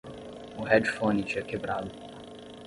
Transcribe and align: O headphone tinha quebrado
O 0.57 0.63
headphone 0.65 1.21
tinha 1.21 1.43
quebrado 1.43 1.91